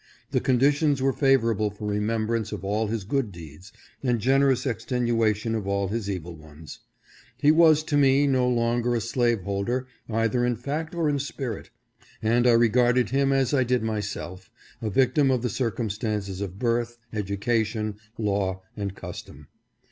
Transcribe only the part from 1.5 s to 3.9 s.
for remembrance of all his good deeds,